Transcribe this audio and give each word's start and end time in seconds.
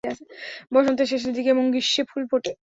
বসন্তের 0.73 1.09
শেষের 1.11 1.31
দিকে 1.33 1.49
এবং 1.49 1.65
গ্রীষ্মে 1.71 2.03
ফুল 2.09 2.23
ফোটে। 2.31 2.51